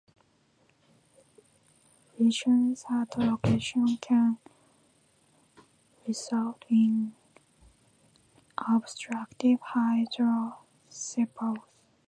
Lesions 2.17 2.85
at 2.89 3.11
the 3.11 3.21
location 3.23 3.97
can 3.97 4.39
result 6.07 6.65
in 6.71 7.13
obstructive 8.57 9.59
hydrocephalus. 9.75 11.55